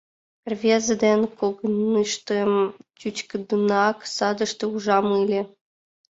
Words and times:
Рвезе 0.51 0.95
ден 1.03 1.21
когыньыштым 1.39 2.51
чӱчкыдынак 2.99 3.97
садыште 4.15 4.65
ужам 4.73 5.07
ыле. 5.21 5.41